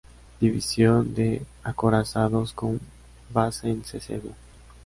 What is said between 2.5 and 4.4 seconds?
con base en Sasebo.